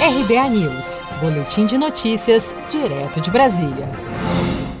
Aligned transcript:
RBA 0.00 0.48
News, 0.50 1.02
Boletim 1.20 1.66
de 1.66 1.76
Notícias, 1.76 2.54
direto 2.70 3.20
de 3.20 3.32
Brasília. 3.32 3.90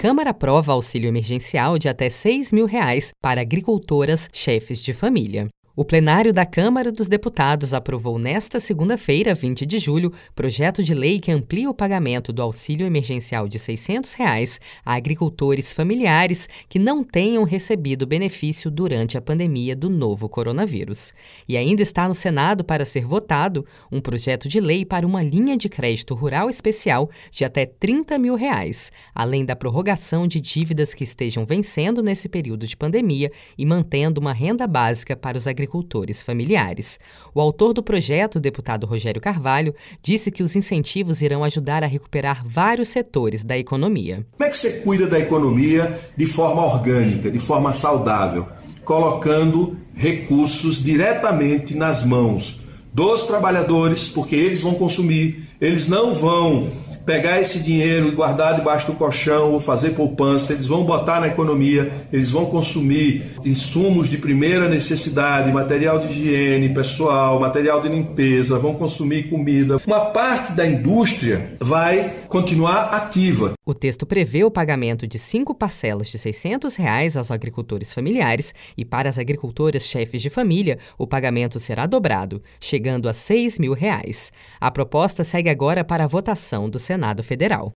Câmara 0.00 0.30
aprova 0.30 0.72
auxílio 0.72 1.08
emergencial 1.08 1.76
de 1.76 1.88
até 1.88 2.08
6 2.08 2.52
mil 2.52 2.66
reais 2.66 3.10
para 3.20 3.40
agricultoras 3.40 4.28
chefes 4.32 4.80
de 4.80 4.92
família. 4.92 5.48
O 5.80 5.84
plenário 5.84 6.32
da 6.32 6.44
Câmara 6.44 6.90
dos 6.90 7.06
Deputados 7.06 7.72
aprovou 7.72 8.18
nesta 8.18 8.58
segunda-feira, 8.58 9.32
20 9.32 9.64
de 9.64 9.78
julho, 9.78 10.12
projeto 10.34 10.82
de 10.82 10.92
lei 10.92 11.20
que 11.20 11.30
amplia 11.30 11.70
o 11.70 11.72
pagamento 11.72 12.32
do 12.32 12.42
auxílio 12.42 12.84
emergencial 12.84 13.46
de 13.46 13.60
600 13.60 14.12
reais 14.14 14.60
a 14.84 14.94
agricultores 14.94 15.72
familiares 15.72 16.48
que 16.68 16.80
não 16.80 17.04
tenham 17.04 17.44
recebido 17.44 18.08
benefício 18.08 18.72
durante 18.72 19.16
a 19.16 19.20
pandemia 19.20 19.76
do 19.76 19.88
novo 19.88 20.28
coronavírus. 20.28 21.14
E 21.48 21.56
ainda 21.56 21.80
está 21.80 22.08
no 22.08 22.14
Senado 22.14 22.64
para 22.64 22.84
ser 22.84 23.04
votado 23.04 23.64
um 23.92 24.00
projeto 24.00 24.48
de 24.48 24.58
lei 24.58 24.84
para 24.84 25.06
uma 25.06 25.22
linha 25.22 25.56
de 25.56 25.68
crédito 25.68 26.12
rural 26.12 26.50
especial 26.50 27.08
de 27.30 27.44
até 27.44 27.64
30 27.64 28.18
mil 28.18 28.34
reais, 28.34 28.90
além 29.14 29.44
da 29.44 29.54
prorrogação 29.54 30.26
de 30.26 30.40
dívidas 30.40 30.92
que 30.92 31.04
estejam 31.04 31.44
vencendo 31.44 32.02
nesse 32.02 32.28
período 32.28 32.66
de 32.66 32.76
pandemia 32.76 33.30
e 33.56 33.64
mantendo 33.64 34.20
uma 34.20 34.32
renda 34.32 34.66
básica 34.66 35.16
para 35.16 35.38
os 35.38 35.46
agricultores 35.46 35.67
agricultores 35.68 36.22
familiares. 36.22 36.98
O 37.34 37.40
autor 37.40 37.74
do 37.74 37.82
projeto, 37.82 38.36
o 38.36 38.40
deputado 38.40 38.86
Rogério 38.86 39.20
Carvalho, 39.20 39.74
disse 40.02 40.30
que 40.30 40.42
os 40.42 40.56
incentivos 40.56 41.20
irão 41.20 41.44
ajudar 41.44 41.84
a 41.84 41.86
recuperar 41.86 42.42
vários 42.46 42.88
setores 42.88 43.44
da 43.44 43.56
economia. 43.56 44.26
Como 44.32 44.48
é 44.48 44.50
que 44.50 44.56
você 44.56 44.80
cuida 44.80 45.06
da 45.06 45.18
economia 45.18 46.00
de 46.16 46.26
forma 46.26 46.64
orgânica, 46.64 47.30
de 47.30 47.38
forma 47.38 47.72
saudável? 47.72 48.48
Colocando 48.84 49.76
recursos 49.94 50.82
diretamente 50.82 51.74
nas 51.74 52.04
mãos 52.04 52.60
dos 52.92 53.26
trabalhadores, 53.26 54.08
porque 54.08 54.34
eles 54.34 54.62
vão 54.62 54.74
consumir, 54.74 55.46
eles 55.60 55.88
não 55.88 56.14
vão 56.14 56.68
pegar 57.08 57.40
esse 57.40 57.60
dinheiro 57.60 58.08
e 58.08 58.10
guardar 58.10 58.54
debaixo 58.54 58.88
do 58.88 58.92
colchão 58.92 59.54
ou 59.54 59.60
fazer 59.60 59.92
poupança, 59.92 60.52
eles 60.52 60.66
vão 60.66 60.84
botar 60.84 61.22
na 61.22 61.28
economia, 61.28 61.90
eles 62.12 62.30
vão 62.30 62.44
consumir 62.44 63.30
insumos 63.42 64.10
de 64.10 64.18
primeira 64.18 64.68
necessidade, 64.68 65.50
material 65.50 65.98
de 65.98 66.08
higiene 66.08 66.68
pessoal, 66.74 67.40
material 67.40 67.80
de 67.80 67.88
limpeza, 67.88 68.58
vão 68.58 68.74
consumir 68.74 69.30
comida. 69.30 69.80
Uma 69.86 70.00
parte 70.10 70.52
da 70.52 70.66
indústria 70.66 71.52
vai 71.58 72.12
continuar 72.28 72.90
ativa. 72.92 73.54
O 73.68 73.74
texto 73.74 74.06
prevê 74.06 74.44
o 74.44 74.50
pagamento 74.50 75.06
de 75.06 75.18
cinco 75.18 75.54
parcelas 75.54 76.08
de 76.08 76.18
600 76.18 76.74
reais 76.76 77.14
aos 77.14 77.30
agricultores 77.30 77.92
familiares 77.92 78.54
e 78.74 78.84
para 78.84 79.10
as 79.10 79.18
agricultoras 79.18 79.86
chefes 79.86 80.22
de 80.22 80.30
família, 80.30 80.78
o 80.96 81.06
pagamento 81.06 81.60
será 81.60 81.84
dobrado, 81.84 82.42
chegando 82.58 83.10
a 83.10 83.12
6 83.12 83.58
mil 83.58 83.74
reais. 83.74 84.32
A 84.58 84.70
proposta 84.70 85.24
segue 85.24 85.50
agora 85.50 85.84
para 85.84 86.04
a 86.04 86.06
votação 86.06 86.70
do 86.70 86.78
Senado. 86.78 87.18
Senado 87.18 87.22
Federal. 87.22 87.77